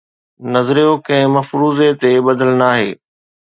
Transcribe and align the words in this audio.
نظريو 0.53 0.91
ڪنهن 1.05 1.29
مفروضي 1.35 1.89
تي 2.01 2.11
ٻڌل 2.25 2.51
ناهي 2.61 2.91